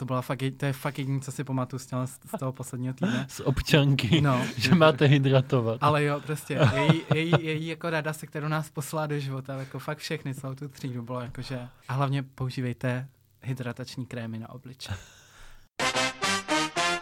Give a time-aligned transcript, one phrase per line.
[0.00, 2.52] To byla fakt, je- to je fakt jediné, co si pamatuju z toho, z toho
[2.52, 3.26] posledního týdne.
[3.30, 5.78] Z občanky, No, že máte hydratovat.
[5.80, 9.78] ale jo, prostě její, její, její jako rada, se kterou nás poslala do života, jako
[9.78, 13.08] fakt všechny celou tu třídu bylo jakože, a hlavně používejte
[13.42, 14.92] hydratační krémy na obliče.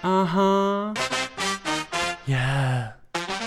[0.02, 0.94] Aha,
[2.26, 2.92] Yeah.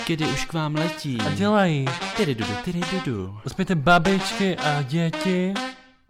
[0.06, 1.18] kdy už k vám letí.
[1.20, 1.84] A dělají.
[2.16, 3.38] Tyry dudu, tyry dudu.
[3.46, 5.54] Uspějte babičky a děti.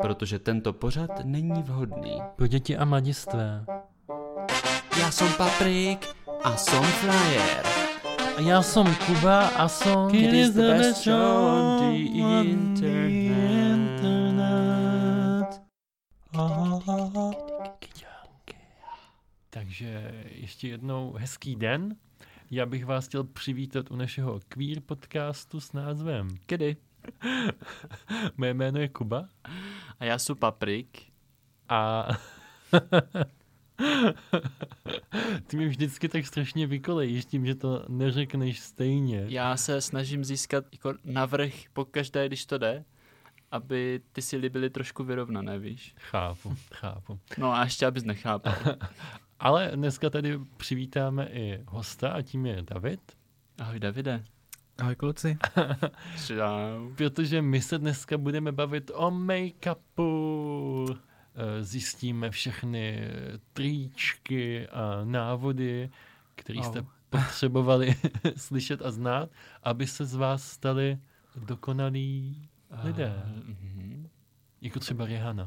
[0.02, 2.22] Protože tento pořad není vhodný.
[2.36, 3.64] Pro děti a mladistvé.
[5.00, 6.08] Já jsem Paprik
[6.44, 7.66] a jsem Flyer.
[8.36, 10.14] A já jsem Kuba a jsem...
[10.14, 11.96] It is the best show on the
[12.50, 13.22] internet.
[19.50, 21.96] Takže ještě jednou hezký den.
[22.50, 26.28] Já bych vás chtěl přivítat u našeho queer podcastu s názvem.
[26.46, 26.76] Kdy?
[28.36, 29.28] Moje jméno je Kuba
[30.00, 31.02] A já jsem Paprik.
[31.68, 32.08] a
[35.46, 39.24] ty mi vždycky tak strašně vykolejíš tím, že to neřekneš stejně.
[39.28, 42.84] Já se snažím získat jako navrh po každé, když to jde,
[43.50, 45.94] aby ty síly byly trošku vyrovnané, víš.
[45.98, 47.18] Chápu, chápu.
[47.38, 48.54] No a ještě abys nechápal.
[49.38, 53.00] Ale dneska tady přivítáme i hosta a tím je David,
[53.58, 54.24] Ahoj Davide.
[54.78, 55.38] Ahoj kluci.
[56.26, 56.90] Čau.
[56.96, 60.98] protože my se dneska budeme bavit o make-upu.
[61.34, 63.10] Eh, Zjistíme všechny
[63.52, 65.90] tričky a návody,
[66.34, 67.94] které jste potřebovali
[68.36, 69.30] slyšet a znát,
[69.62, 70.98] aby se z vás stali
[71.36, 72.48] dokonalí
[72.82, 73.22] lidé.
[73.26, 74.08] Uh, mhm.
[74.60, 75.44] Jako třeba Rihanna.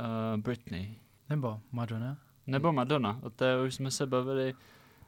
[0.00, 0.96] uh, Britney.
[1.30, 2.18] Nebo Madonna.
[2.46, 3.18] Nebo Madonna.
[3.22, 4.54] O té už jsme se bavili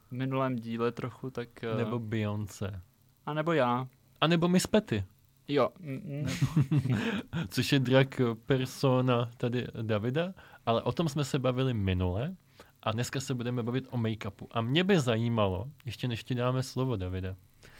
[0.07, 1.49] v minulém díle trochu, tak...
[1.71, 2.81] Uh, Nebo Beyoncé.
[3.25, 3.87] A nebo já.
[4.21, 5.03] A nebo Miss Petty,
[5.47, 5.69] Jo.
[7.49, 8.07] Což je drag
[8.45, 10.33] persona tady Davida,
[10.65, 12.35] ale o tom jsme se bavili minule
[12.83, 14.47] a dneska se budeme bavit o make-upu.
[14.51, 17.35] A mě by zajímalo, ještě než ti dáme slovo, Davide,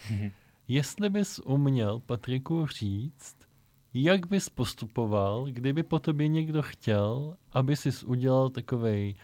[0.68, 3.38] jestli bys uměl Patriku říct,
[3.94, 9.16] jak bys postupoval, kdyby po tobě někdo chtěl, aby jsi udělal takovej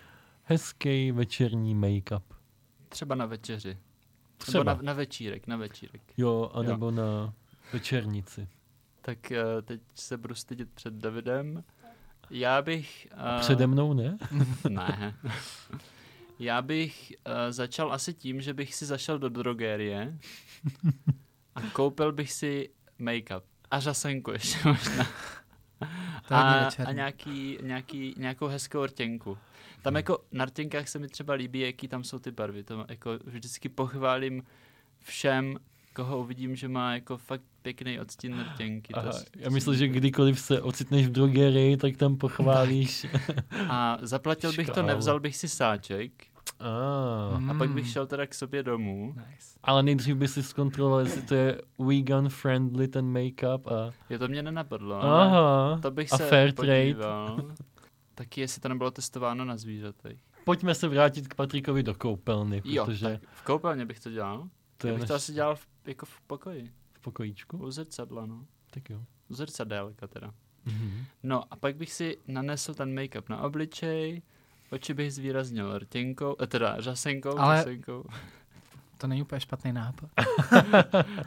[0.44, 2.24] hezký večerní make-up.
[2.90, 3.78] Třeba na večeři.
[4.46, 4.63] Třeba.
[4.63, 6.02] Nebo na, na večírek, na večírek.
[6.18, 7.34] Jo, anebo na
[7.74, 8.47] večernici.
[9.02, 11.63] Tak uh, teď se budu stydět před Davidem.
[12.29, 13.07] Já bych...
[13.18, 14.18] A Uh, přede mnou ne?
[14.69, 15.16] Ne.
[16.40, 20.18] Já bych uh, začal asi tím, že bych si zašel do drogérie
[21.56, 22.69] a koupil bych si
[23.00, 23.41] make-up.
[23.72, 25.08] A řasenku ještě možná.
[26.28, 29.38] To A, a nějaký, nějaký, nějakou hezkou rtěnku.
[29.81, 32.64] Tam jako na rtěnkách se mi třeba líbí, jaký tam jsou ty barvy.
[32.64, 34.44] To jako vždycky pochválím
[35.00, 35.58] všem,
[35.94, 38.94] koho uvidím, že má jako fakt pěkný odstín rtěnky.
[38.94, 43.06] To Aha, s- já myslel, že kdykoliv se ocitneš v drogerii, tak tam pochválíš.
[43.70, 46.12] A zaplatil bych to, nevzal bych si sáček
[46.62, 47.90] ah, a pak bych Mm.
[47.92, 49.14] šel teda k sobě domů.
[49.18, 49.60] Nice.
[49.64, 53.92] ale nejdřív by si zkontroloval, jestli to je vegan friendly ten make-up a...
[54.10, 56.94] Jo, to mě nenapadlo, ale Aha, to bych a se fair trade.
[56.94, 57.42] podíval.
[58.16, 60.20] Taky jestli to nebylo testováno na zvířatech.
[60.46, 64.50] Pojďme se vrátit k Patrikovi do koupelny, Jo, protože tak v koupelně bych to dělal.
[64.78, 65.22] to Já je bych to naš...
[65.24, 66.72] asi dělal v, jako v pokoji.
[66.94, 67.58] v pokojíčku.
[67.58, 68.46] U zrcadla, no.
[68.72, 69.00] Tak jo.
[69.30, 70.34] U zrcadélka teda.
[70.66, 71.04] Mhm.
[71.24, 74.22] No a pak bych si nanesl ten make-up na obličej,
[74.72, 78.04] oči bych zvýraznil rtěnkou, eh, teda řasenkou, Ale- řasenkou.
[78.98, 80.09] To není úplně špatný nápad.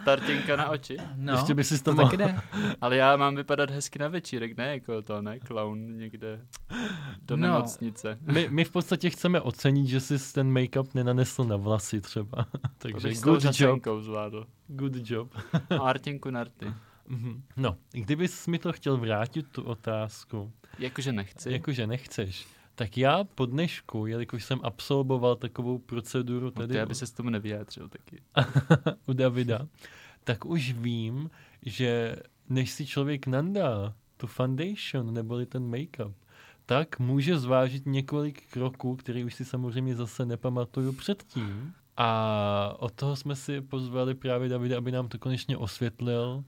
[0.04, 0.96] Ta rtěnka na oči.
[1.16, 2.04] No, Ještě by si to to mohl...
[2.04, 2.40] taky jde.
[2.80, 6.40] Ale já mám vypadat hezky na večírek, ne jako to, ne, clown někde
[7.22, 7.46] do No.
[7.46, 8.18] nemocnice.
[8.20, 12.44] My, my v podstatě chceme ocenit, že jsi ten make-up nenanesl na vlasy třeba.
[12.62, 14.46] To Takže tou good job, řasenkou zvládl.
[14.68, 15.34] good job.
[15.80, 16.66] A rtěnku na rty.
[17.08, 17.42] Mhm.
[17.56, 21.52] No, kdybys mi to chtěl vrátit, tu otázku, Jakože nechci.
[21.52, 26.94] jakože nechceš, tak já po dnešku, jelikož jsem absolvoval takovou proceduru No, tady ty, aby
[26.94, 28.22] se s tomu nevyjádřil taky.
[29.06, 29.68] u Davida,
[30.24, 31.30] tak už vím,
[31.62, 32.16] že
[32.48, 36.12] než si člověk nandá tu foundation neboli ten make-up,
[36.66, 41.44] tak může zvážit několik kroků, který už si samozřejmě zase nepamatuju předtím.
[41.96, 46.44] A od toho jsme si pozvali právě Davida, aby nám to konečně osvětlil,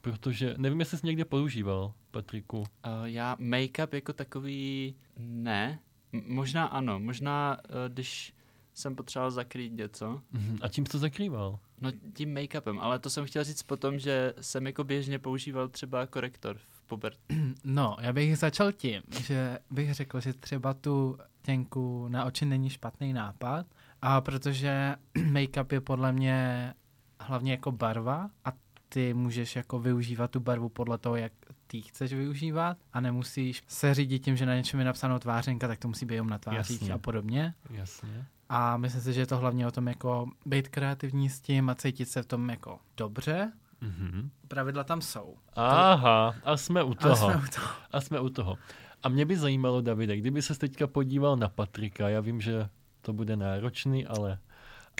[0.00, 2.58] protože nevím, jestli jsi někde používal, Patriku.
[2.58, 2.64] Uh,
[3.04, 5.78] já make-up jako takový ne.
[6.12, 7.00] M- možná ano.
[7.00, 8.34] Možná, uh, když
[8.74, 10.20] jsem potřeboval zakrýt něco.
[10.32, 10.58] Mhm.
[10.62, 11.58] A čím jsi to zakrýval?
[11.80, 16.06] No tím make-upem, ale to jsem chtěl říct potom, že jsem jako běžně používal třeba
[16.06, 17.18] korektor v pubert.
[17.64, 22.70] No, já bych začal tím, že bych řekl, že třeba tu těnku na oči není
[22.70, 23.66] špatný nápad,
[24.02, 26.74] a protože make-up je podle mě
[27.20, 28.52] hlavně jako barva a
[28.94, 31.32] ty můžeš jako využívat tu barvu podle toho, jak
[31.66, 35.78] ty chceš využívat a nemusíš se řídit tím, že na něčem je napsáno tvářenka, tak
[35.78, 36.94] to musí být jenom na tvářích Jasně.
[36.94, 37.54] a podobně.
[37.70, 38.26] Jasně.
[38.48, 41.74] A myslím si, že je to hlavně o tom jako být kreativní s tím a
[41.74, 43.52] cítit se v tom jako dobře.
[43.80, 44.30] Mhm.
[44.48, 45.36] Pravidla tam jsou.
[45.56, 47.16] Aha, a jsme u toho.
[47.16, 47.68] jsme u toho.
[47.90, 48.58] A jsme u toho.
[49.02, 52.68] A mě by zajímalo, Davide, kdyby se teďka podíval na Patrika, já vím, že
[53.00, 54.38] to bude náročný, ale,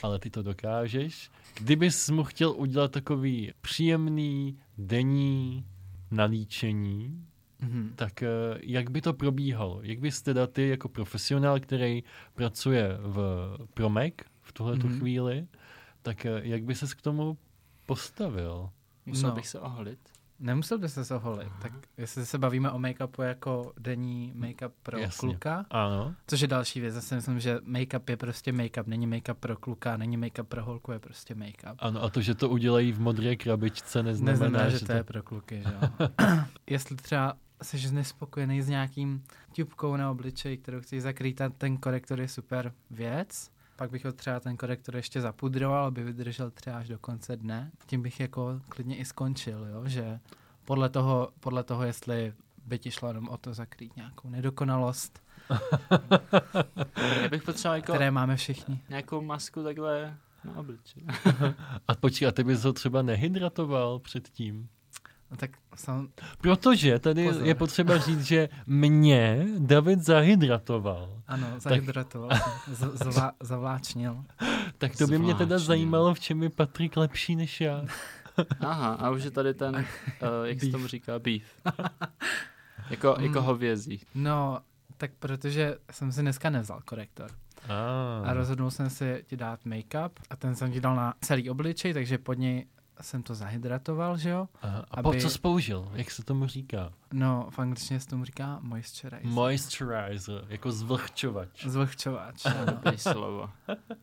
[0.02, 1.30] ale ty to dokážeš.
[1.54, 5.64] Kdybys mu chtěl udělat takový příjemný denní
[6.10, 7.26] nalíčení,
[7.60, 7.92] Mhm.
[7.96, 8.28] tak eh,
[8.60, 9.78] jak by to probíhalo?
[9.82, 12.02] Jak bys teda ty jako profesionál, který
[12.34, 13.18] pracuje v,
[13.74, 14.12] pro Mac
[14.42, 14.98] v tuhle Mhm.
[14.98, 15.46] chvíli,
[16.02, 17.38] tak eh, jak by ses k tomu
[17.86, 18.70] postavil?
[19.06, 19.34] Musel No.
[19.34, 19.98] bych se oholit.
[20.40, 21.48] Nemusel by se oholit.
[21.62, 25.28] Tak jestli se bavíme o make-upu jako denní make-up pro Jasně.
[25.28, 26.94] kluka, Ano, což je další věc.
[26.94, 30.92] Zase myslím, že make-up je prostě make-up, není make-up pro kluka, není make-up pro holku,
[30.92, 31.74] je prostě make-up.
[31.78, 35.04] ano, a to, že to udělají v modré krabičce, neznamená, Neznamená, že že to je
[35.04, 36.08] pro kluky, že jo.
[36.70, 39.24] Jestli třeba jsi nespokojený s nějakým
[39.56, 44.40] tubkou na obličeji, kterou chceš zakrýt ten korektor je super věc, pak bych ho třeba
[44.40, 47.70] ten korektor ještě zapudroval, aby vydržel třeba až do konce dne.
[47.86, 49.82] Tím bych jako klidně i skončil, jo?
[49.88, 50.20] že
[50.64, 52.32] podle toho, podle toho, jestli
[52.66, 55.22] by ti šlo jenom o to zakrýt nějakou nedokonalost,
[57.22, 58.80] Já bych potřeboval jako které máme všichni.
[58.88, 61.06] nějakou masku takhle na obličeji.
[61.88, 64.68] A počkej, a ty bys ho třeba nehydratoval předtím?
[65.34, 66.08] No tak sam,
[66.40, 67.42] Protože tady Pozor.
[67.46, 71.22] je potřeba říct, že mě David zahydratoval.
[71.26, 72.30] ano, zahydratoval
[72.74, 74.24] jsem, z- zavlá, zavláčnil.
[74.78, 77.84] Tak to by mě teda zajímalo, v čem je Patrik lepší než já.
[78.60, 79.82] Aha, a už je tady ten, uh,
[80.44, 81.42] jak se tomu říká, beef.
[82.90, 83.46] jako, jako Mm.
[83.46, 84.00] hovězí.
[84.14, 84.58] No,
[84.96, 87.30] tak protože jsem si dneska nevzal korektor.
[87.68, 88.28] Ah.
[88.30, 91.94] A rozhodnul jsem si ti dát make-up a ten jsem ti dal na celý obličej,
[91.94, 92.66] takže pod něj
[93.02, 94.48] jsem to zahydratoval, že jo?
[94.62, 94.84] Aha.
[94.90, 95.88] A aby- po co jsi použil?
[95.94, 96.92] Jak se tomu říká?
[97.12, 99.26] No, v angličtině se tomu říká moisturizer.
[99.32, 101.66] Moisturizer, jako zvlhčovač.
[101.66, 102.46] Zvlhčovač.
[102.46, 102.66] ano.
[102.66, 103.50] Dobrý slovo.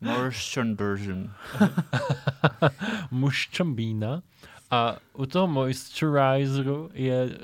[0.02, 1.30] Moisturizer.
[3.12, 4.22] Muščambína.
[4.72, 7.38] A u toho moisturizeru je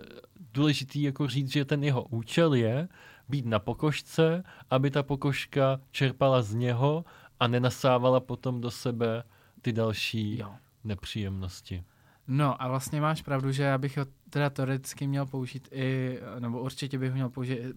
[0.53, 2.87] důležitý jako říct, že ten jeho účel je
[3.29, 7.05] být na pokožce, aby ta pokožka čerpala z něho
[7.39, 9.23] a nenasávala potom do sebe
[9.61, 10.55] ty další Jo.
[10.87, 11.83] Nepříjemnosti.
[12.27, 16.61] No a vlastně máš pravdu, že já bych ho teda teoreticky měl použít i, nebo
[16.61, 17.73] určitě bych ho měl použít i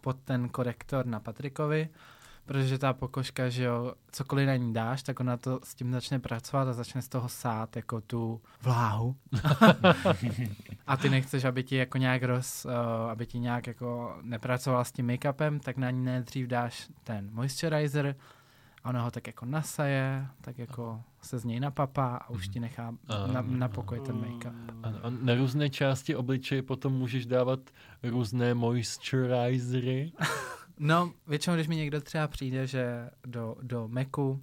[0.00, 1.88] pod ten korektor na Patrikovi,
[2.44, 6.18] protože ta pokožka, že jo, cokoliv na ní dáš, tak ona to s tím začne
[6.18, 9.16] pracovat a začne z toho sát jako tu vláhu.
[10.86, 12.72] a ty nechceš, aby ti jako nějak roz, uh,
[13.10, 18.16] aby ti nějak jako nepracoval s tím make-upem, tak na ní nejdřív dáš ten moisturizer,
[18.84, 22.60] a ona ho tak jako nasaje, tak jako se z něj napapá a už ti
[22.60, 22.94] nechá
[23.32, 24.54] na, na pokoj ten make-up.
[24.82, 27.60] A, a na různé části obličeje potom můžeš dávat
[28.02, 30.12] různé moisturizery.
[30.78, 34.42] No, většinou, když mi někdo třeba přijde, že do, do Macu,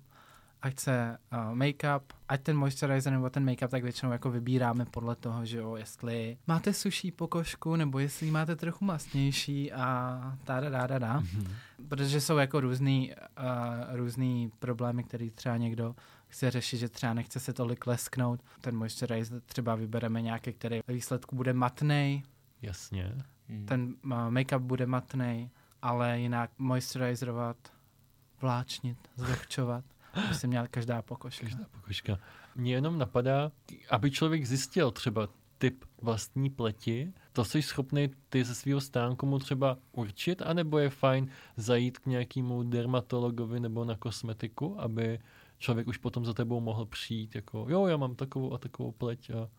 [0.62, 5.16] ať chce uh, make-up, ať ten moisturizer nebo ten make-up, tak většinou jako vybíráme podle
[5.16, 10.70] toho, že jo, jestli máte suší pokožku, nebo jestli máte trochu masnější a ta da
[10.70, 11.20] da da da.
[11.20, 11.54] Mhm.
[11.88, 15.96] Protože jsou jako různý, uh, různý problémy, který třeba někdo
[16.28, 18.40] chce řešit, že třeba nechce se tolik lesknout.
[18.62, 22.24] Ten moisturizer třeba vybereme nějaký, který výsledku bude matnej,
[22.62, 23.16] Jasně.
[23.50, 23.66] Hmm.
[23.66, 25.50] ten uh, make-up bude matný,
[25.82, 27.58] ale jinak moisturizovat,
[28.42, 29.86] vláčnit, zvlhčovat,
[30.30, 31.46] by se měla každá pokožka.
[31.46, 32.20] Každá pokožka.
[32.56, 33.52] Mně jenom napadá,
[33.90, 35.28] aby člověk zjistil třeba
[35.58, 40.90] typ vlastní pleti, to jsi schopný ty ze svého stánku mu třeba určit, anebo je
[40.90, 45.20] fajn zajít k nějakému dermatologovi nebo na kosmetiku, aby
[45.58, 49.30] člověk už potom za tebou mohl přijít jako, jo, já mám takovou a takovou pleť
[49.30, 49.50] a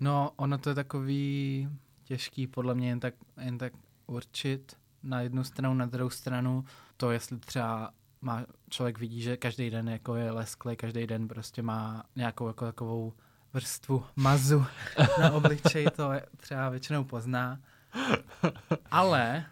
[0.00, 1.68] No, ono to je takový
[2.04, 3.72] těžký podle mě jen tak, jen tak
[4.06, 6.64] určit na jednu stranu, na druhou stranu
[6.96, 7.90] to, jestli třeba
[8.20, 12.64] má, člověk vidí, že každý den jako je lesklý, každý den prostě má nějakou jako
[12.64, 13.12] takovou
[13.52, 14.66] vrstvu mazu
[15.20, 17.60] na obličeji, to je, třeba většinou pozná.
[18.90, 19.44] Ale,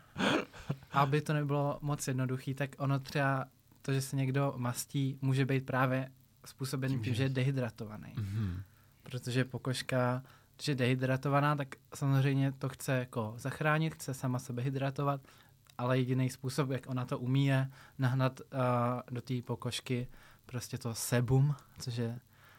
[0.90, 3.44] aby to nebylo moc jednoduchý, tak ono třeba
[3.82, 6.10] to, že se někdo mastí, může být právě
[6.44, 8.62] způsobený tím, že je dehydratovaný mhm.
[9.02, 10.22] protože pokožka,
[10.56, 15.20] když je dehydratovaná, tak samozřejmě to chce jako zachránit, chce sama sebe hydratovat,
[15.78, 18.58] ale jediný způsob, jak ona to umí, je nahnat uh,
[19.10, 20.08] do té pokožky
[20.46, 22.18] prostě to sebum, což je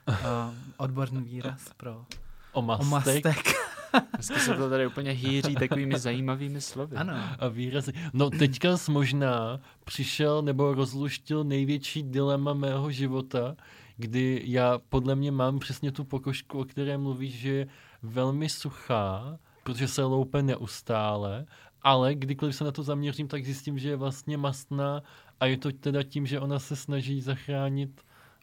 [0.09, 0.15] uh,
[0.77, 2.05] odborný výraz pro
[2.51, 2.85] O mastek.
[2.87, 3.65] omastek.
[4.13, 6.97] Dneska se to tady úplně hýří takovými zajímavými slovy.
[6.97, 7.13] Ano.
[7.39, 7.93] A výrazy.
[8.13, 13.55] No teďka jsi možná přišel nebo rozluštil největší dilema mého života,
[13.97, 17.67] kdy já podle mě mám přesně tu pokožku, o které mluvíš, že je
[18.03, 21.45] velmi suchá, protože se loupe neustále,
[21.85, 25.03] ale kdykoliv se na to zaměřím, tak zjistím, že je vlastně mastná
[25.39, 28.01] a je to teda tím, že ona se snaží zachránit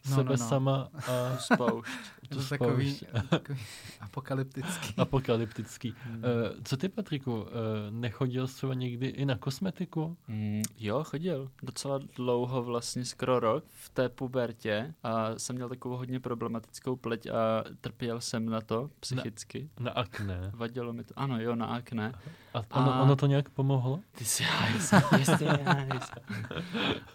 [0.09, 0.47] No, sebe no, no.
[0.49, 1.91] sama a Spoušť.
[2.29, 3.13] To takový, spoušť.
[3.29, 3.59] takový
[4.01, 4.93] apokalyptický.
[4.97, 5.93] apokalyptický.
[6.03, 6.15] Hmm.
[6.15, 6.23] Uh,
[6.63, 7.47] co ty, Patriku, uh,
[7.89, 10.17] nechodil jsi třeba někdy i na kosmetiku?
[10.27, 11.51] Mm, jo, chodil.
[11.63, 17.27] Docela dlouho, vlastně skoro rok v té pubertě a jsem měl takovou hodně problematickou pleť
[17.27, 19.69] a trpěl jsem na to psychicky.
[19.79, 20.51] Na akné.
[20.53, 21.13] Vadilo mi to.
[21.19, 22.13] Ano, jo, na akné.
[22.53, 23.99] A ono, A- ono to nějak pomohlo?
[24.17, 26.11] Ty jsi hajs, jistý hajs.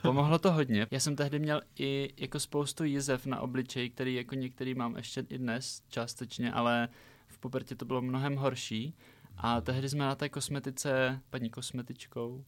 [0.02, 0.87] Pomohlo to hodně.
[0.90, 5.25] Já jsem tehdy měl i jako spoustu jizev na obličeji, který jako některý mám ještě
[5.28, 6.88] i dnes částečně, ale
[7.26, 8.95] v pubertě to bylo mnohem horší.
[9.37, 12.45] A tehdy jsme na té kosmetice, paní kosmetičkou,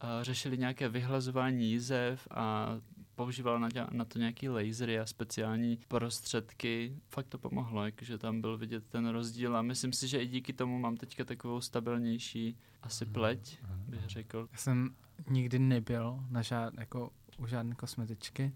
[0.00, 2.68] a řešili nějaké vyhlazování jizev a
[3.16, 6.96] používal na, na to nějaký lasery a speciální prostředky.
[7.08, 10.52] Fakt to pomohlo, jakože tam byl vidět ten rozdíl a myslím si, že i díky
[10.52, 13.58] tomu mám teďka takovou stabilnější asi pleť,
[13.88, 14.48] bych řekl.
[14.52, 14.90] Já jsem
[15.28, 18.52] nikdy nebyl na žád, jako u žádné kosmetičky,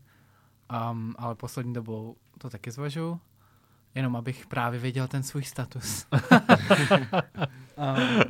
[0.91, 3.21] um, ale poslední dobou to taky zvažuju,
[3.95, 6.07] jenom abych právě věděl ten svůj status.
[7.77, 8.21] um,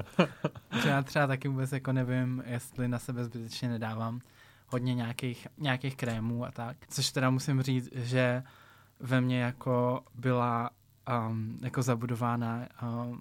[0.82, 4.20] že já třeba taky vůbec jako nevím, jestli na sebe zbytečně nedávám
[4.70, 6.76] hodně nějakých, nějakých krémů a tak.
[6.88, 8.42] Což teda musím říct, že
[9.00, 10.70] ve mně jako byla
[11.28, 13.20] um, jako zabudována um,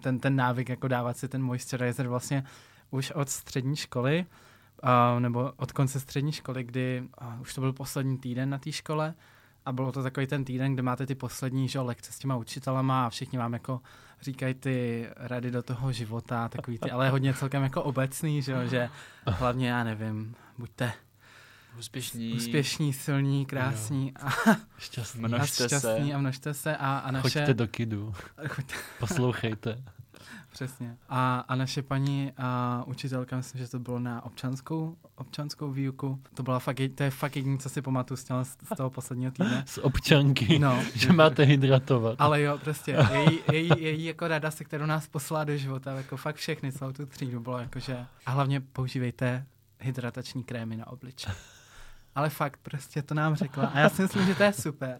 [0.00, 2.44] ten, ten návyk jako dávat si ten moisturizer vlastně
[2.90, 4.26] už od střední školy,
[4.82, 8.72] uh, nebo od konce střední školy, kdy uh, už to byl poslední týden na té
[8.72, 9.14] škole
[9.64, 13.06] a bylo to takový ten týden, kde máte ty poslední že, lekce s těma učitelama
[13.06, 13.80] a všichni vám jako
[14.20, 18.90] říkají ty rady do toho života, takový ty, ale hodně celkem jako obecný, že, že
[19.26, 20.92] hlavně já nevím, buďte
[21.78, 22.32] Úspěšní.
[22.32, 24.30] úspěšní, silní, krásní a,
[24.78, 25.20] Šťastný.
[25.22, 25.66] Množ- a Množte se.
[25.68, 27.22] šťastní a množte se a, a naše...
[27.22, 28.14] Choďte do kidu,
[28.48, 29.82] Choďte, poslouchejte.
[30.52, 30.96] přesně.
[31.08, 36.42] A, a naše paní a učitelka, myslím, že to bylo na občanskou, občanskou výuku, to,
[36.42, 39.32] byla fakt, je- to je fakt jediné, co si pamatuju z toho, z toho posledního
[39.32, 39.64] týdne.
[39.66, 42.16] Z občanky, No, že máte hydratovat.
[42.20, 46.16] ale jo, prostě její, její, její jako rada, se kterou nás poslala do života, jako
[46.16, 49.46] fakt všechny, celou tu třídu bylo jakože, a hlavně používejte
[49.82, 51.32] hydratační krémy na obličej.
[52.14, 53.66] Ale fakt, prostě to nám řekla.
[53.66, 54.98] A já si myslím, že to je super.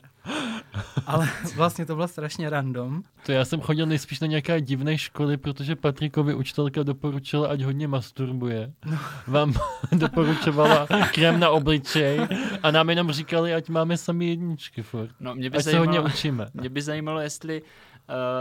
[1.07, 3.03] Ale vlastně to bylo strašně random.
[3.27, 7.89] To já jsem chodil nejspíš na nějaké divné školy, protože Patrikovi učitelka doporučila, ať hodně
[7.89, 8.73] masturbuje.
[8.85, 8.99] No.
[9.27, 9.55] Vám
[9.93, 12.21] doporučovala krém na obličej
[12.63, 15.11] a nám jenom říkali, ať máme sami jedničky furt.
[15.21, 16.51] No, mě by, Ať se hodně zajímalo, učíme.
[16.55, 17.67] mě by zajímalo, jestli uh,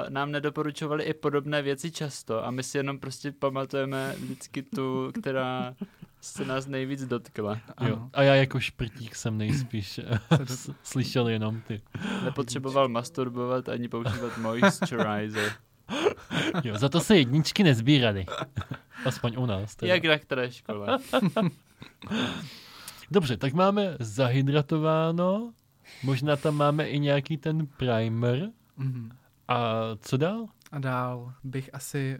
[0.09, 5.73] nám nedoporučovali i podobné věci často a my si jenom prostě pamatujeme vždycky tu, která
[6.21, 7.59] se nás nejvíc dotkla.
[7.81, 8.09] Jo.
[8.13, 10.19] A já jako šprtík jsem nejspíš eh,
[10.83, 11.81] slyšel jenom ty.
[12.23, 15.53] Nepotřeboval masturbovat ani používat moisturizer.
[16.63, 18.25] Jo, za to se jedničky nezbíraly.
[19.05, 19.75] Aspoň u nás.
[19.75, 19.93] Teda.
[19.93, 20.97] Jak na které škole.
[23.11, 25.53] Dobře, tak máme zahydratováno,
[26.03, 28.49] možná tam máme i nějaký ten primer.
[28.77, 29.11] Mhm.
[29.47, 30.47] A co dál?
[30.71, 32.19] A dál bych asi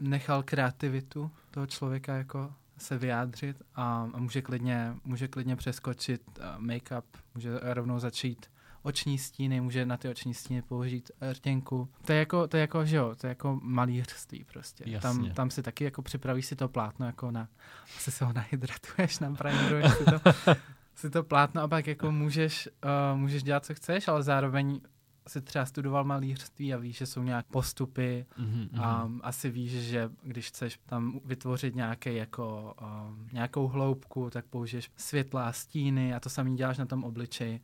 [0.00, 6.64] nechal kreativitu toho člověka jako se vyjádřit a, a může, klidně, může klidně přeskočit uh,
[6.64, 7.02] make-up,
[7.34, 8.46] může rovnou začít
[8.82, 11.88] oční stíny, může na ty oční stíny použít rtěnku.
[12.04, 14.84] To je jako, to je jako, že jo, to je jako malířství prostě.
[14.86, 15.00] Jasně.
[15.00, 17.48] Tam, tam si taky jako připravíš si to plátno jako na,
[17.96, 20.20] asi se ho nahydratuješ na primeruješ si to,
[20.94, 22.68] si to plátno a pak jako můžeš,
[23.12, 24.80] uh, můžeš dělat, co chceš, ale zároveň
[25.28, 28.80] si třeba studoval malířství a víš, že jsou nějaké postupy Mhm, mhm.
[28.82, 32.74] a asi víš, že když chceš tam vytvořit nějaký jako,
[33.08, 37.60] um, nějakou hloubku, tak použiješ světla a stíny a to samý děláš na tom obličeji.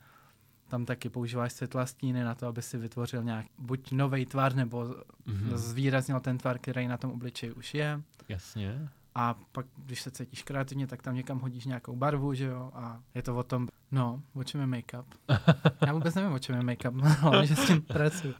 [0.68, 4.54] Tam taky používáš světla a stíny na to, aby si vytvořil nějak buď nový tvar,
[4.54, 4.94] nebo
[5.26, 5.56] Mhm.
[5.56, 8.02] zvýraznil ten tvar, který na tom obličeji už je.
[8.28, 8.88] Jasně.
[9.14, 12.70] A pak, když se cítíš kreativně, tak tam někam hodíš nějakou barvu, že jo?
[12.74, 15.06] A je to o tom, no, o čem je make-up?
[15.86, 18.34] Já vůbec nevím, o čem je make-up, ale že s tím pracuji.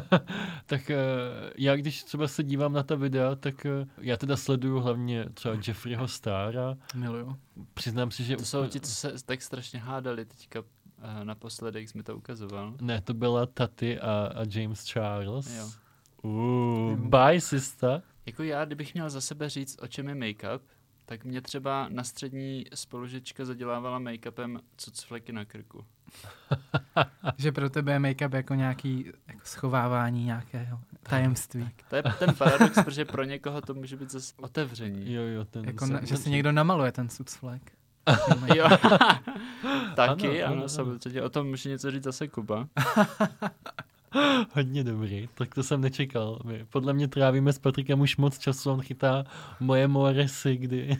[0.66, 0.96] tak eh,
[1.58, 5.54] já když třeba se dívám na ta videa, tak eh, já teda sleduju hlavně třeba
[5.66, 6.76] Jeffreyho Stara.
[6.94, 7.36] Miluju.
[7.74, 8.36] Přiznám si, že...
[8.36, 12.16] To jsou ti, co se tak strašně hádali teďka uh, naposledy, jak jsi mi to
[12.16, 12.74] ukazoval.
[12.80, 15.56] Ne, to byla Taty a, a James Charles.
[15.56, 15.70] Jo.
[16.22, 18.02] Uh, bye, sister.
[18.26, 20.60] Jako já, kdybych měl za sebe říct, o čem je make-up,
[21.06, 25.84] tak mě třeba na střední spolužička zadělávala make-upem cucfleky na krku.
[27.36, 31.68] Že pro tebe je make-up jako nějaký jako schovávání nějakého tajemství.
[31.90, 35.12] To je ten paradox, protože pro někoho to může být zase otevření.
[35.14, 37.72] Jo, jo, ten Jako, na, že si někdo namaluje ten sucflek.
[38.54, 38.68] Jo.
[39.96, 41.22] Taky, Ano, ano, ano, ano, samozřejmě.
[41.22, 42.68] O tom může něco říct zase Kuba.
[44.54, 46.38] Hodně dobrý, tak to jsem nečekal.
[46.44, 49.24] My podle mě trávíme s Patrikem už moc času, on chytá
[49.60, 50.96] moje moresy, kdy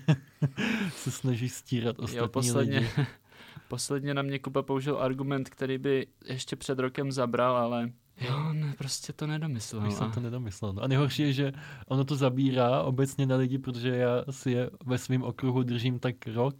[0.97, 2.91] se snaží stírat ostatní Jo, posledně, lidi.
[3.69, 7.91] posledně na mě Kuba použil argument, který by ještě před rokem zabral, ale
[8.21, 9.87] jo, ne, prostě to nedomyslel.
[9.89, 10.73] Už jsem a- to nedomyslel.
[10.73, 10.83] No.
[10.83, 11.53] A nejhorší je, že
[11.87, 16.27] ono to zabírá obecně na lidi, protože já si je ve svém okruhu držím tak
[16.27, 16.57] rok,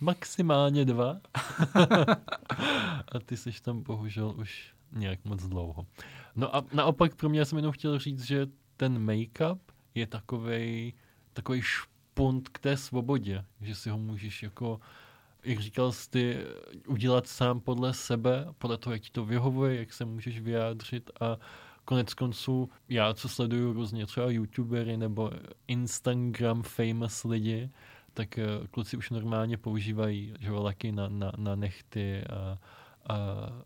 [0.00, 1.16] maximálně dva.
[3.12, 5.86] a ty jsi tam bohužel už nějak moc dlouho.
[6.36, 8.46] No a naopak pro mě jsem jenom chtěl říct, že
[8.76, 9.58] ten make-up
[9.94, 10.92] je takovej,
[11.32, 14.80] takovej špunt k té svobodě, že si ho můžeš jako
[15.44, 16.36] jak říkal jsi ty,
[16.86, 21.36] udělat sám podle sebe, podle toho, jak ti to vyhovuje, jak se můžeš vyjádřit a
[21.84, 25.30] konec konců já, co sleduju různě třeba youtubery nebo
[25.68, 27.70] Instagram famous lidi,
[28.14, 32.58] tak eh, kluci už normálně používají že jo, laky na, na, na nechty a,
[33.06, 33.14] a,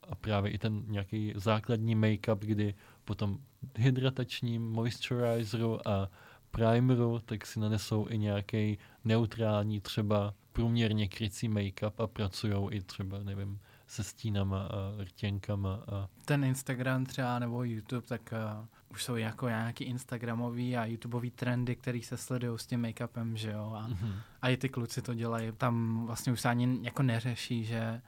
[0.08, 2.74] a právě i ten nějaký základní make-up, kdy
[3.04, 3.38] potom
[3.76, 6.10] hydratačním moisturizeru a
[6.50, 13.18] primeru, tak si nanesou i nějaký neutrální, třeba průměrně krycí make-up a pracují i třeba,
[13.22, 19.16] nevím, se stínama a rtěnkama a Ten Instagram třeba nebo YouTube, tak uh, už jsou
[19.16, 23.72] jako nějaký Instagramový a YouTubeový trendy, který se sledují s tím make-upem, že jo.
[23.76, 24.12] A, Mhm.
[24.42, 25.52] a i ty kluci to dělají.
[25.52, 28.02] Tam vlastně už se ani jako neřeší, že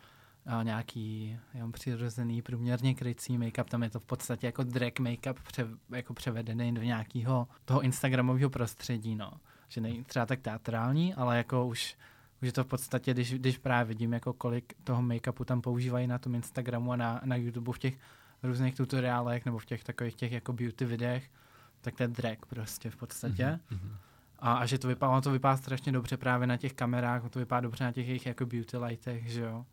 [0.62, 5.66] nějaký jenom přirozený průměrně krycí make-up, tam je to v podstatě jako drag make-up pře,
[5.90, 9.32] jako převedený do nějakého toho Instagramového prostředí, no.
[9.68, 11.96] Že není třeba tak teatrální, ale jako už,
[12.42, 16.06] už je to v podstatě, když, když právě vidím, jako kolik toho make-upu tam používají
[16.06, 17.98] na tom Instagramu a na, na YouTube v těch
[18.42, 21.30] různých tutoriálech nebo v těch takových těch jako beauty videích,
[21.80, 23.60] tak to je drag prostě v podstatě.
[23.70, 23.96] Mhm.
[24.38, 27.30] A, a že to vypadá, ono to vypadá strašně dobře právě na těch kamerách, ono
[27.30, 29.66] to vypadá dobře na těch jejich jako beauty lightech, že jo.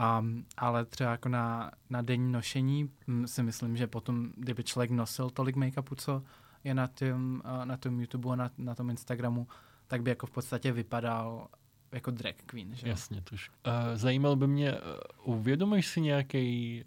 [0.00, 4.90] Um, ale třeba jako na, na denní nošení hm, si myslím, že potom, kdyby člověk
[4.90, 6.22] nosil tolik make-upu, co
[6.64, 9.48] je na tom, na tom YouTube a na, na tom Instagramu,
[9.86, 11.48] tak by jako v podstatě vypadal
[11.92, 12.88] jako drag queen, že.
[12.88, 13.54] Jasně, trošku.
[13.66, 16.84] Uh, zajímal by mě, uh, uvědomuješ si nějaký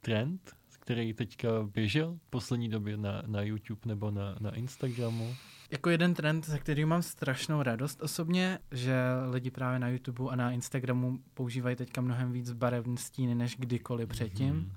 [0.00, 5.34] trend, který teďka běžel v poslední době na, na YouTube nebo na, na Instagramu?
[5.70, 8.96] Jako jeden trend, ze kterým mám strašnou radost osobně, že
[9.30, 14.08] lidi právě na YouTube a na Instagramu používají teďka mnohem víc barevné stíny než kdykoliv
[14.08, 14.54] předtím.
[14.54, 14.72] Mhm.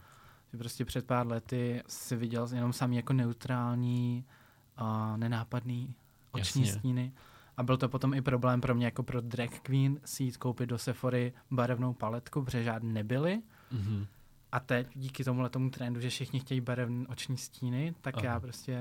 [0.51, 4.25] Že prostě před pár lety si viděl jenom samý jako neutrální
[4.77, 5.93] a nenápadný
[6.31, 6.79] oční Jasně.
[6.79, 7.13] stíny.
[7.57, 10.69] A byl to potom i problém pro mě jako pro drag queen si jít koupit
[10.69, 13.41] do Sephory barevnou paletku, protože žádné nebyly.
[13.71, 14.05] Mhm.
[14.51, 18.25] A teď díky tomuhle tomu trendu, že všichni chtějí barevné oční stíny, tak Aha.
[18.25, 18.77] já prostě,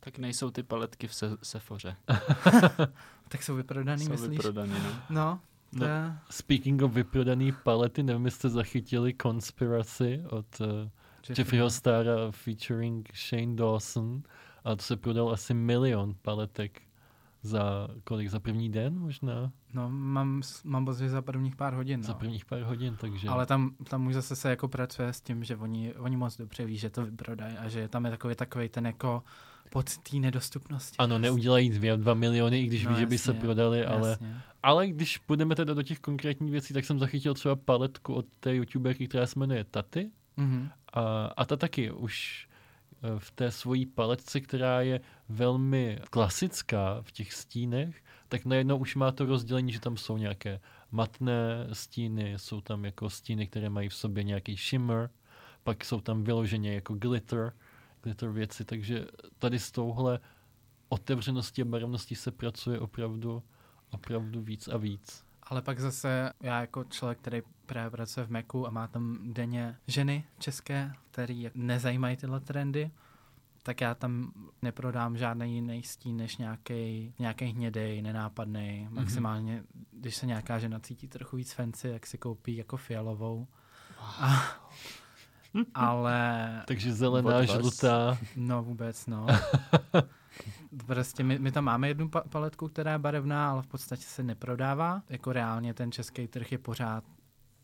[0.00, 1.96] Tak nejsou ty paletky v se- Sephoře.
[3.28, 4.28] tak jsou vyprodaný, Jsou myslíš?
[4.30, 4.90] vyprodaný, no.
[5.10, 5.40] No,
[5.78, 5.86] to No.
[6.30, 10.66] Speaking of vyprodaný palety, nevím, jestli jste zachytili Conspiracy od uh,
[11.38, 14.22] Jeffreyho Stara featuring Shane Dawson
[14.64, 16.82] a to se prodal asi milion paletek
[17.42, 18.28] za kolik?
[18.30, 19.52] Za první den možná?
[19.74, 22.06] No, mám, mám pocit, za prvních pár hodin, no.
[22.06, 23.28] Za prvních pár hodin, takže...
[23.28, 26.64] Ale tam, tam už zase se jako pracuje s tím, že oni, oni moc dobře
[26.64, 29.22] ví, že to vyprodají a že tam je takový, takový ten jako
[29.70, 30.96] pocit té nedostupnosti.
[30.98, 34.08] Ano, neudělají dvě, dva miliony, i když No, ví, že by se jasně, prodali, ale,
[34.10, 34.40] Jasně.
[34.62, 38.54] ale když půjdeme teda do těch konkrétních věcí, tak jsem zachytil třeba paletku od té
[38.54, 40.68] youtuberky, která se jmenuje Taty Mhm.
[40.92, 41.00] a,
[41.36, 42.48] a ta taky už
[43.18, 49.12] v té svojí paletce, která je velmi klasická v těch stínech, tak najednou už má
[49.12, 50.60] to rozdělení, že tam jsou nějaké
[50.90, 55.10] matné stíny, jsou tam jako stíny, které mají v sobě nějaký shimmer,
[55.62, 57.52] pak jsou tam vyloženě jako glitter,
[58.02, 59.06] glitter věci, takže
[59.38, 60.20] tady s touhle
[60.88, 63.42] otevřeností a barevností se pracuje opravdu,
[63.90, 65.24] opravdu víc a víc.
[65.42, 69.76] Ale pak zase já jako člověk, který právě pracuje v Macu a má tam denně
[69.86, 72.90] ženy české, který nezajímají tyhle trendy,
[73.62, 74.32] tak já tam
[74.62, 78.88] neprodám žádný jiný stín než nějaký, nějaký hnědej, nenápadný.
[78.90, 83.46] Maximálně, když se nějaká žena cítí trochu víc fancy, jak si koupí jako fialovou.
[84.00, 84.42] A,
[85.74, 89.26] ale Takže zelená, žlutá, No vůbec, no.
[90.86, 94.22] Prostě my, my tam máme jednu pa- paletku, která je barevná, ale v podstatě se
[94.22, 95.02] neprodává.
[95.08, 97.04] Jako reálně ten český trh je pořád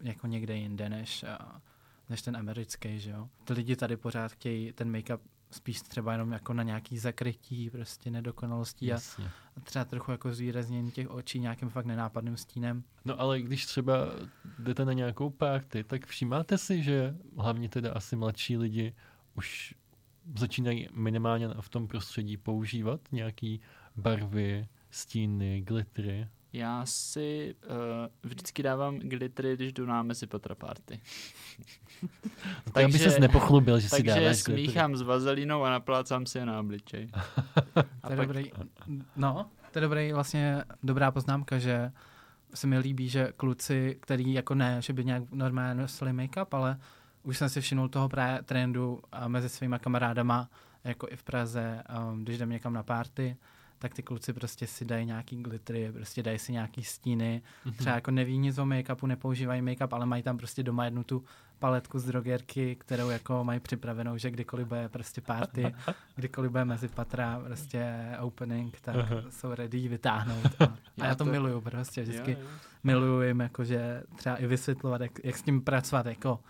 [0.01, 1.63] jako někde jinde než, a,
[2.09, 3.29] než ten americký, že jo.
[3.45, 8.11] Ty lidi tady pořád chtějí ten make-up spíš třeba jenom jako na nějaký zakrytí prostě
[8.11, 9.31] nedokonalostí a, jasně.
[9.57, 12.85] a třeba trochu jako zvýraznění těch očí nějakým fakt nenápadným stínem.
[13.05, 13.95] No ale když třeba
[14.59, 18.95] jdete na nějakou party, tak všímáte si, že hlavně teda asi mladší lidi
[19.35, 19.75] už
[20.39, 23.61] začínají minimálně v tom prostředí používat nějaký
[23.97, 26.29] barvy, stíny, glittery.
[26.53, 27.75] Já si uh,
[28.23, 31.01] vždycky dávám glittery, když jdu na mezi Potra party.
[32.73, 36.47] Tak aby ses nepochlubil, že si takže dáváš smíchám s vazelínou a naplácám si je
[36.47, 37.09] na obličej.
[37.75, 38.27] to je pak...
[38.27, 38.53] dobrý,
[39.17, 41.93] no, to je dobrý, vlastně dobrá poznámka, že
[42.55, 46.79] se mi líbí, že kluci, který jako ne, že by nějak normálně nosili make-up, ale
[47.23, 50.49] už jsem si všimnul toho právě trendu mezi svýma kamarádama,
[50.85, 53.37] jako i v Praze, um, když jdem někam na party,
[53.79, 57.77] tak ty kluci prostě si dají nějaký glittery, prostě dají si nějaký stíny, mm-hmm.
[57.77, 61.25] třeba jako neví nic o make-upu, nepoužívají make-up, ale mají tam prostě doma jednu tu
[61.59, 65.75] paletku z drogerky, kterou jako mají připravenou, že kdykoliv bude prostě party,
[66.17, 69.29] kdykoliv bude mezi patra prostě opening, tak uh-huh.
[69.29, 70.47] jsou ready vytáhnout.
[70.61, 72.47] A, a já to, to miluju prostě, vždycky jo, jo.
[72.85, 76.41] miluju jim jakože třeba i vysvětlovat, jak, jak s tím pracovat jako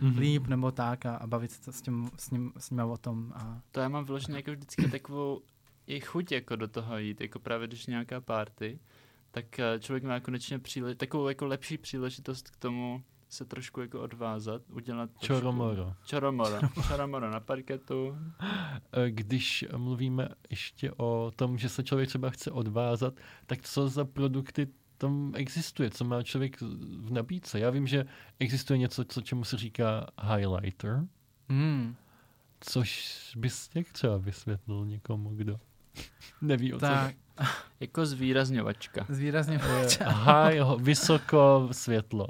[0.00, 0.18] mm-hmm.
[0.18, 3.32] líp nebo tak a, a bavit se s, tím, s, ním, s ním o tom.
[3.36, 3.60] A...
[3.72, 5.42] To já mám vyloženě jako vždycky takovou
[5.86, 8.78] i chuť jako do toho jít, jako právě když nějaká party,
[9.30, 14.00] tak eh, člověk má konečně příle- takovou jako lepší příležitost k tomu se trošku jako
[14.00, 15.26] odvázat, udělat trošku...
[15.26, 15.94] Čoromoro.
[16.04, 16.58] Čoromoro.
[16.88, 18.16] Čoromoro na parketu.
[18.92, 23.14] Eh, když mluvíme ještě o tom, že se člověk třeba chce odvázat,
[23.46, 24.68] tak co za produkty
[24.98, 26.60] tam existuje, co má člověk
[27.00, 27.58] v nabídce.
[27.58, 28.04] Já vím, že
[28.38, 31.06] existuje něco, co čemu se říká highlighter,
[31.48, 31.96] mm.
[32.60, 35.60] což bys jak třeba vysvětlil někomu, kdo
[36.40, 37.10] neví o tak.
[37.10, 37.24] co.
[37.80, 39.06] Jako zvýrazňovačka.
[39.08, 40.10] Zvýrazňovačka.
[40.10, 42.26] High, vysoko, světlo.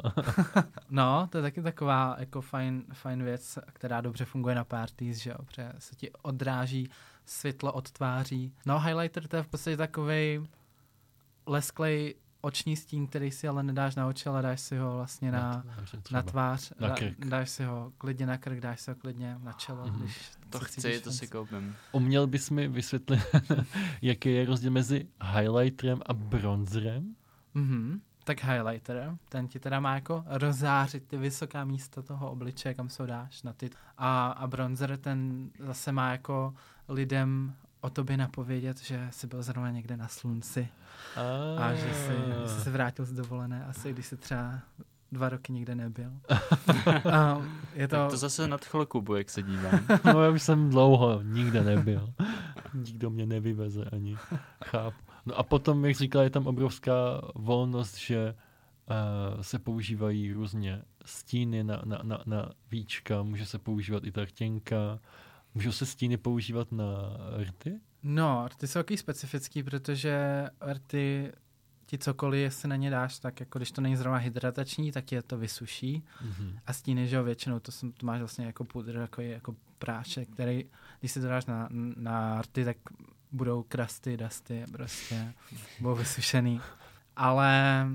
[0.90, 5.30] no, to je taky taková jako fajn, fajn věc, která dobře funguje na parties, že
[5.30, 6.90] jo, protože se ti odráží
[7.26, 8.52] světlo od tváří.
[8.66, 10.48] No, highlighter to je v podstatě takový
[11.46, 15.62] lesklej oční stín, který si ale nedáš na oči, ale dáš si ho vlastně na,
[15.66, 17.26] na, na tvář, na krk.
[17.26, 19.98] dáš si ho klidně na krk, dáš si ho klidně na čelo, mm-hmm.
[19.98, 21.76] když to chci, to si koupím.
[21.92, 23.20] Uměl bys mi vysvětlit,
[24.02, 27.14] jaký je rozdíl mezi highlighterem a bronzerem?
[27.56, 28.00] Mm-hmm.
[28.24, 33.02] Tak highlighter, ten ti teda má jako rozářit ty vysoká místa toho obličeje, kam se
[33.02, 33.70] ho dáš na ty.
[33.98, 36.54] A, a bronzer ten zase má jako
[36.88, 40.68] lidem o tobě napovědět, že jsi byl zrovna někde na slunci
[41.16, 42.12] a, a že jsi,
[42.46, 44.58] jsi se vrátil z dovolené, asi když jsi třeba
[45.12, 46.10] dva roky nikde nebyl.
[47.12, 47.42] a
[47.74, 47.96] je to...
[47.96, 49.80] Tak to zase nad chlokubu, jak se dívám.
[50.04, 52.12] no já už jsem dlouho nikde nebyl.
[52.74, 54.16] Nikdo mě nevyveze ani.
[54.64, 54.96] Chápu.
[55.26, 58.34] No a potom, jak říkala, je tam obrovská volnost, že
[59.34, 64.98] uh, se používají různě stíny na, na, na, na víčka, může se používat i tartěnka,
[65.54, 66.86] Můžou se stíny používat na
[67.42, 67.80] rty?
[68.02, 71.32] No, rty jsou taky specifický, protože rty
[71.86, 75.22] ti cokoliv, jestli na ně dáš, tak jako když to není zrovna hydratační, tak je
[75.22, 76.04] to vysuší.
[76.24, 76.58] Mm-hmm.
[76.66, 80.28] A stíny, že jo, většinou to, jsem, to máš vlastně jako pudr, jako, jako prášek,
[80.28, 80.64] který,
[81.00, 82.76] když si to dáš na, na rty, tak
[83.32, 85.34] budou krasty, dusty, prostě,
[85.80, 86.60] budou vysušený.
[87.16, 87.86] Ale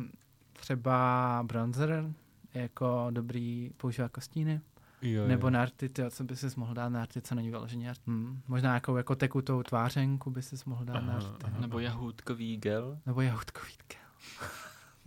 [0.54, 2.14] třeba bronzer
[2.54, 4.62] je jako dobrý používat jako stíny.
[5.02, 5.52] Jo, Nebo jo.
[5.52, 7.94] narty, ty, co by si mohl dát narty, co není vyloženě.
[8.08, 8.42] Hmm.
[8.48, 11.46] Možná jako, jako tekutou tvářenku by si mohl dát aha, narty.
[11.46, 13.00] Aha, Nebo jahůdkový gel.
[13.06, 14.00] Nebo jahůdkový gel.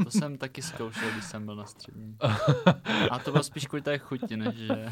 [0.05, 2.17] To jsem taky zkoušel, když jsem byl na střední.
[3.11, 4.89] A to bylo spíš kvůli té chuti, než že...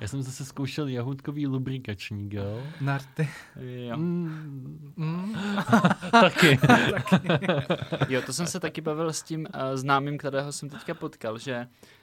[0.00, 2.62] Já jsem zase zkoušel jahůdkový lubrikační gel.
[2.80, 3.28] Narty.
[3.60, 3.96] Jo.
[3.96, 4.92] Mm.
[4.96, 5.36] Mm.
[6.10, 6.58] taky.
[6.92, 7.46] taky.
[8.08, 11.68] Jo, to jsem se taky bavil s tím uh, známým, kterého jsem teďka potkal, že
[11.68, 11.97] Uh,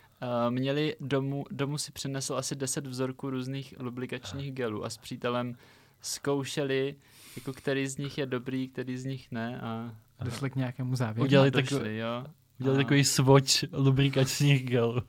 [0.50, 5.56] měli domů, domů si přinesl asi 10 vzorků různých lubrikačních gelů a s přítelem
[6.02, 6.96] zkoušeli,
[7.36, 11.26] jako který z nich je dobrý, který z nich ne a došli k nějakému závěru.
[11.26, 12.26] Udělali, došli, takový, jo.
[12.60, 12.84] udělali a...
[12.84, 14.94] takový swatch lubrikačních gelů.
[14.94, 15.02] uh,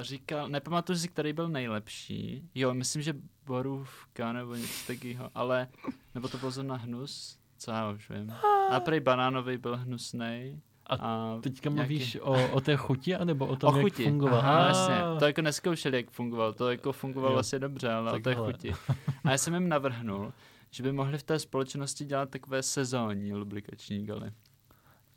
[0.00, 2.48] říkal, nepamatuji si, který byl nejlepší.
[2.54, 3.14] Jo, myslím, že
[3.46, 5.68] borůvka nebo něco takového, ale,
[6.14, 8.34] nebo to bylo na hnus, co já už vím.
[8.70, 10.60] A prej banánový byl hnusný.
[10.86, 11.94] A, a teďka nějaký...
[11.94, 14.02] mluvíš o, o té chuti, anebo o tom, o chuti.
[14.02, 14.38] jak fungoval?
[14.38, 14.94] Aha, jasně.
[15.18, 16.52] To jako neskoušeli, jak fungoval.
[16.52, 18.72] To jako fungovalo asi dobře, ale tak o té chuti.
[19.24, 20.32] A já jsem jim navrhnul,
[20.70, 24.30] že by mohli v té společnosti dělat takové sezónní lubrikační galy.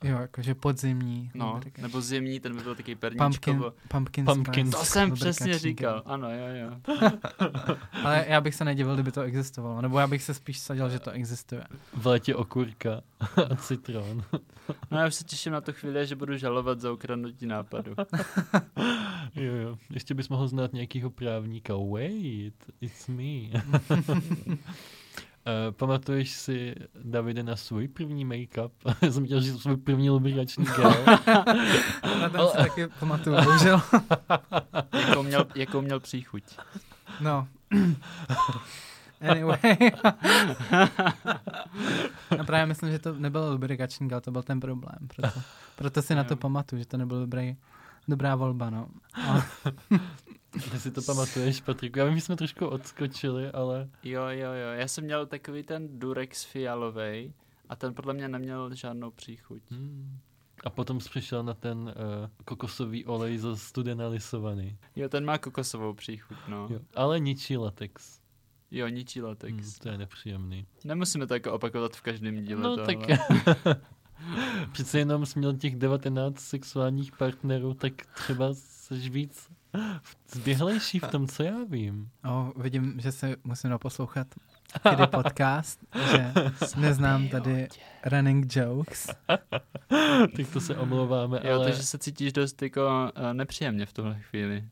[0.03, 1.31] Jo, jakože podzimní.
[1.33, 1.83] No, lubrikační.
[1.83, 3.59] nebo zimní, ten by byl takový perníčkovo.
[3.63, 4.71] Pumpkin, pumpkin, pumpkin.
[4.71, 6.97] To jsem přesně říkal, ano, jo, jo.
[8.03, 10.99] Ale já bych se nedivil, kdyby to existovalo, nebo já bych se spíš sadil, že
[10.99, 11.63] to existuje.
[11.93, 13.01] V létě okurka
[13.51, 14.23] a citron.
[14.91, 17.95] No já už se těším na tu chvíli, že budu žalovat za ukradnutí nápadu.
[19.35, 19.77] jo, jo.
[19.89, 21.73] Ještě bys mohl znát nějakého právníka.
[21.75, 23.23] Wait, it's me.
[25.47, 28.71] Uh, pamatuješ si, Davide, na svůj první make-up?
[29.09, 30.93] jsem chtěl říct svůj první lubrikační gel.
[32.21, 33.81] Na ten si taky pamatuju, bohužel.
[35.07, 36.43] Jakou měl, jakou měl příchuť?
[37.21, 37.47] No.
[39.29, 39.57] Anyway.
[42.39, 44.97] A právě myslím, že to nebyl lubrikační gel, to byl ten problém.
[45.15, 45.39] Proto,
[45.75, 47.55] proto si na to pamatuju, že to nebyl dobrý,
[48.07, 48.87] dobrá volba, no.
[50.71, 51.99] Ty si to pamatuješ, Patriku?
[51.99, 53.89] Já vím, že jsme trošku odskočili, ale...
[54.03, 54.69] Jo, jo, jo.
[54.77, 57.33] Já jsem měl takový ten Durex fialovej
[57.69, 59.61] a ten podle mě neměl žádnou příchuť.
[59.71, 60.19] Hmm.
[60.63, 61.93] A potom jsi přišel na ten uh,
[62.45, 64.77] kokosový olej za studena lisovaný.
[64.95, 66.67] Jo, ten má kokosovou příchuť, no.
[66.71, 66.79] Jo.
[66.95, 68.19] Ale ničí latex.
[68.71, 69.53] Jo, ničí latex.
[69.53, 70.65] Hmm, to je nepříjemný.
[70.83, 72.95] Nemusíme to jako opakovat v každém díle No tohle.
[72.95, 73.19] tak...
[74.71, 79.49] Přece jenom jsi měl těch 19 sexuálních partnerů, tak třeba jsi víc
[80.31, 82.09] zběhlejší v tom, co já vím.
[82.29, 84.27] o, vidím, že se musím doposlouchat
[84.95, 85.79] kdy podcast,
[86.11, 86.33] že
[86.77, 87.67] neznám tady
[88.05, 89.07] running jokes.
[90.35, 91.65] tak to se omlouváme, Jo, ale...
[91.65, 92.81] takže se cítíš dost jako
[93.17, 94.63] uh, nepříjemně v tuhle chvíli.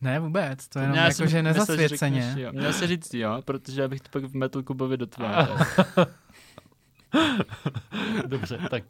[0.00, 2.36] Ne, vůbec, to je jenom jako, jsem že nezasvěceně.
[2.52, 5.56] Měl si říct jo, protože já bych to pak v Metal Kubovi dotvářel.
[8.26, 8.84] Dobře, tak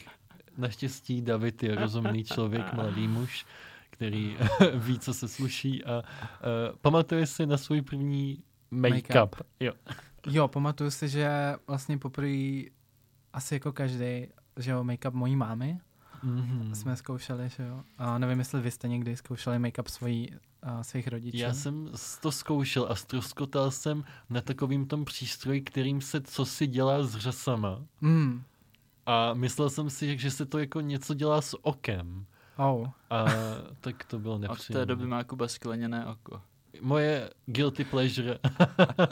[0.58, 3.46] naštěstí David je rozumný člověk, mladý muž,
[3.94, 4.36] který
[4.74, 8.92] ví, co se sluší a uh, pamatuje si na svůj první make-up.
[8.92, 9.42] Make-up.
[9.60, 9.72] Jo.
[10.26, 12.62] Jo, pamatuju si, že vlastně poprvé
[13.32, 14.26] asi jako každý,
[14.56, 15.80] že jo, make-up mojí mámy
[16.24, 16.72] Mm-hmm.
[16.72, 17.82] jsme zkoušeli, že jo.
[17.98, 21.36] A nevím, jestli vy jste někdy zkoušeli make-up svojí, uh, svých rodičů.
[21.36, 26.66] Já jsem to zkoušel a ztroskotal jsem na takovým tom přístroji, kterým se co si
[26.66, 27.82] dělá s řasama.
[28.00, 28.42] Mm.
[29.06, 32.26] A myslel jsem si, že se to jako něco dělá s okem.
[32.56, 32.88] Oh.
[33.10, 33.24] A
[33.80, 34.80] tak to bylo Od nepříjemné.
[34.82, 36.40] té doby má Kuba skleněné oko.
[36.80, 38.38] Moje guilty pleasure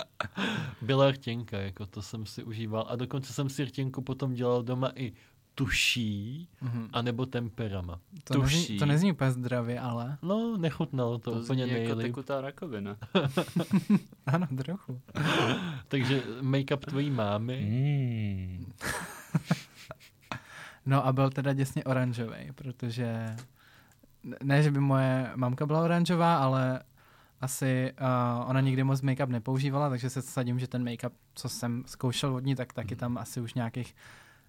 [0.83, 2.87] byla rtěnka, jako to jsem si užíval.
[2.88, 5.12] A dokonce jsem si rtěnku potom dělal doma i
[5.55, 6.88] tuší, Mhm.
[6.92, 8.00] anebo temperama.
[8.24, 8.78] To, nezní, tuší.
[8.78, 11.98] to nezní úplně zdravě, ale No, nechutnalo to, To, úplně jako nejlíp.
[12.07, 12.96] tekutá rakovina.
[14.26, 15.00] ano, trochu.
[15.88, 17.66] Takže make-up tvojí mámy.
[17.70, 18.72] Mm.
[20.87, 23.37] No a byl teda děsně oranžový, protože
[24.42, 26.83] ne, že by moje mamka byla oranžová, ale
[27.40, 31.83] asi uh, ona nikdy moc make-up nepoužívala, takže se sadím, že ten make-up, co jsem
[31.87, 33.95] zkoušel od ní, tak taky tam asi už nějakých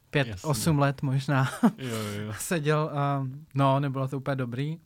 [0.09, 0.49] pět, Jasně.
[0.49, 2.33] osm let možná Jo, jo.
[2.39, 2.91] seděl.
[2.93, 4.79] Uh, no, nebylo to úplně dobrý.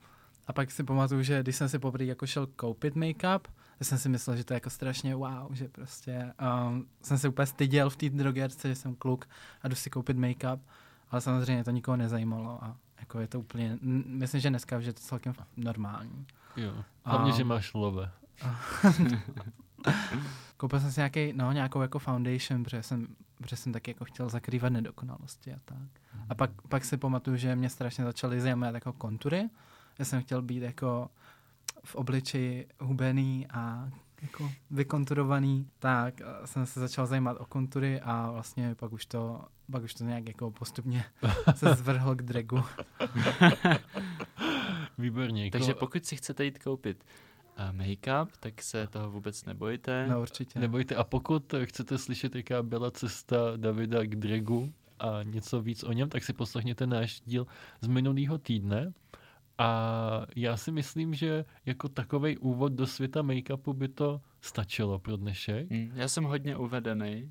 [0.48, 3.40] A pak si pamatuju, že když jsem si poprvé jako šel koupit make-up,
[3.82, 6.34] jsem si myslel, že to je jako strašně wow, že prostě
[6.68, 9.26] um, jsem se úplně styděl v té drogerce, že jsem kluk
[9.62, 10.60] a jdu si koupit make-up,
[11.12, 14.94] ale samozřejmě to nikoho nezajímalo a jako je to úplně, myslím, že dneska už je
[14.94, 16.26] to celkem normální.
[16.56, 16.74] jo.
[17.06, 18.12] Hlavně, A- že máš love.
[20.58, 24.30] Koupil jsem si nějaký, no, nějakou jako foundation, protože jsem, protože jsem taky jako chtěl
[24.30, 25.78] zakrývat nedokonalosti a tak.
[26.30, 29.50] A pak, pak si pamatuju, že mě strašně začaly zajímat jako kontury.
[30.00, 31.10] Já jsem chtěl být jako
[31.84, 33.90] v obličeji hubený a
[34.22, 39.46] jako vykonturovaný, tak a jsem se začal zajímat o kontury a vlastně pak už to,
[39.72, 41.06] pak už to nějak jako postupně
[41.56, 42.64] se zvrhlo k dragu.
[44.98, 45.46] Výborně.
[45.46, 47.04] Jako, Takže pokud si chcete jít koupit
[47.60, 50.08] uh, make-up, tak se toho vůbec nebojte.
[50.08, 50.60] No určitě.
[50.60, 55.92] Nebojte, a pokud chcete slyšet, jaká byla cesta Davida k Dragu a něco víc o
[55.92, 57.48] něm, tak si poslechněte náš díl
[57.82, 58.94] z minulého týdne.
[59.58, 65.18] A já si myslím, že jako takový úvod do světa make-upu by to stačilo pro
[65.18, 65.70] dnešek.
[65.70, 67.30] Mm, já jsem hodně uvedený.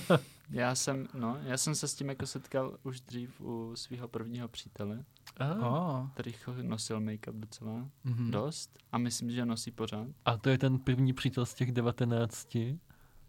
[0.50, 4.48] já jsem, no, já jsem se s tím jako setkal už dřív u svého prvního
[4.48, 5.04] přítele,
[5.40, 6.32] A, Oh, který
[6.62, 8.30] nosil make-up docela mm-hmm.
[8.30, 10.06] dost a myslím, že nosí pořád.
[10.24, 12.56] a to je ten první přítel z těch 19,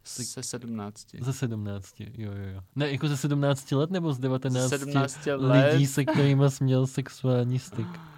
[0.04, 1.08] Se 17.
[1.22, 2.62] ze 17, jo, jo, jo.
[2.76, 5.74] Ne, jako ze 17 let nebo z 19 Ze 17 let.
[5.74, 7.88] lidí, se kterými jsi měl sexuální styk?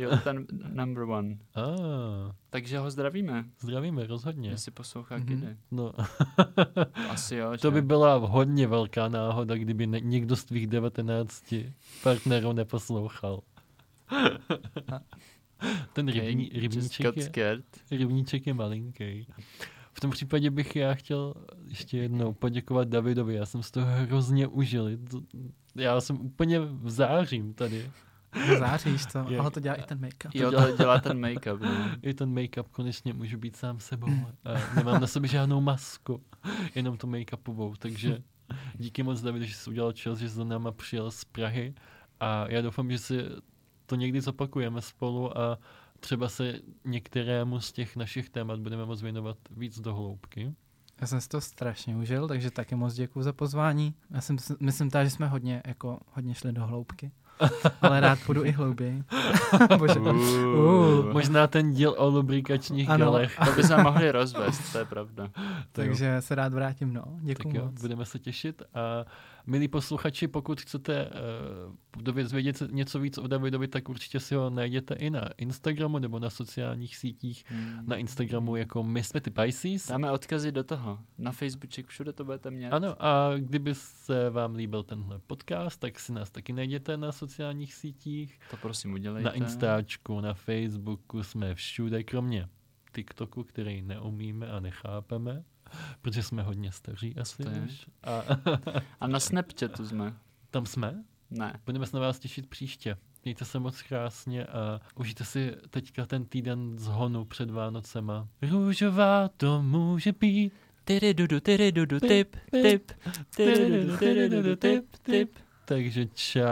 [0.00, 1.36] Jo, ten number one.
[1.54, 1.60] A,
[2.50, 4.50] Takže ho zdravíme, zdravíme, rozhodně.
[4.50, 5.26] jestli poslouchá Mhm.
[5.26, 5.40] mm-hmm.
[5.40, 5.56] Kidy.
[5.70, 5.92] No,
[7.10, 7.74] Asi jo, to že?
[7.74, 11.54] by byla hodně velká náhoda, kdyby ne, někdo z tvých 19
[12.02, 13.40] partnerů neposlouchal.
[15.92, 17.58] Ten rybní, rybníček, je,
[17.90, 19.26] rybníček je malinký.
[19.92, 21.34] V tom případě bych já chtěl
[21.68, 23.34] ještě jednou poděkovat Davidovi.
[23.34, 24.88] Já jsem z toho hrozně užil.
[25.10, 25.20] To-
[25.74, 27.90] Já jsem úplně v zářím tady.
[28.58, 29.38] Záříš to, Je.
[29.38, 30.30] ale to dělá i ten make-up.
[30.34, 31.60] Jo, dělá- to dělá ten make-up.
[31.60, 31.70] No.
[32.02, 34.08] I ten make-up konečně můžu být sám sebou.
[34.44, 36.22] A nemám na sobě žádnou masku,
[36.74, 37.74] jenom tu make-upovou.
[37.78, 38.22] Takže
[38.74, 41.74] díky moc, David, že jsi udělal čas, že jsi za náma přijel z Prahy.
[42.20, 43.18] A já doufám, že si
[43.86, 45.58] to někdy zopakujeme spolu a
[46.00, 50.54] třeba se některému z těch našich témat budeme moc věnovat víc do hloubky.
[51.00, 53.94] Já jsem si to strašně užil, takže taky moc děkuji za pozvání.
[54.10, 57.12] Já jsem, myslím teda, že jsme hodně, jako, hodně šli do hloubky.
[57.82, 59.04] Ale rád půjdu i hlouběji.
[59.78, 60.00] Bože.
[60.00, 61.12] Uh.
[61.12, 63.04] Možná ten díl o lubrikačních Ano.
[63.06, 63.38] gelech.
[63.44, 65.28] To by se mohli rozvést, to je pravda.
[65.72, 67.02] Takže se rád vrátím, no.
[67.20, 67.80] Děkuji Tak jo, moc.
[67.80, 68.62] budeme se těšit.
[68.74, 69.04] A
[69.46, 71.10] milí posluchači, pokud chcete
[71.96, 76.18] uh, dozvědět něco víc o Davidovi, tak určitě si ho najděte i na Instagramu nebo
[76.18, 77.44] na sociálních sítích.
[77.86, 79.88] Na Instagramu jako My ty Pisces.
[79.88, 80.98] Dáme odkazy do toho.
[81.18, 82.66] Na Facebooček, všude to budete mít.
[82.66, 87.74] Ano, a kdyby se vám líbil tenhle podcast, tak si nás taky najděte na sociálních
[87.74, 88.40] sítích.
[88.50, 89.28] To prosím udělejte.
[89.28, 92.48] Na Instačku, na Facebooku jsme všude, kromě
[92.94, 95.44] TikToku, který neumíme a nechápeme,
[96.02, 97.60] protože jsme hodně staří asi to je?
[97.62, 97.86] už.
[98.04, 98.22] A
[99.00, 100.14] A na Snapchatu jsme.
[100.50, 101.04] tam jsme.
[101.30, 101.60] Ne.
[101.66, 102.96] Budeme se na vás těšit příště.
[103.24, 108.28] Mějte se moc krásně a užijte si teďka ten týden z honu před Vánocema.
[108.42, 110.52] Růžová to může být.
[110.84, 112.92] Tyry dudu, tyry dudu, tip, tip.
[113.36, 115.30] Tyry dudu, tip, tip.
[115.64, 116.42] Takže čau.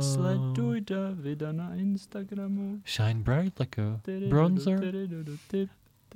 [0.00, 2.80] Sleduj Davida na Instagramu.
[2.86, 4.80] Shine bright like a bronzer.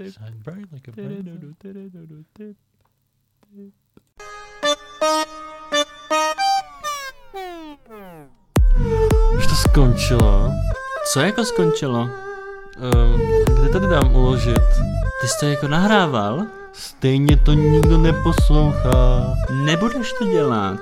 [0.06, 0.94] Shine bright like a.
[9.36, 10.50] Už to skončilo.
[11.12, 12.00] Co jako skončilo?
[12.00, 13.20] Um,
[13.54, 14.68] kde tady dám uložit?
[15.20, 16.46] Ty jsi to jako nahrával?
[16.72, 19.34] Stejně to nikdo neposlouchá.
[19.64, 20.80] Nebudeš to dělat.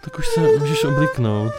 [0.00, 1.52] Tak už se můžeš obliknout.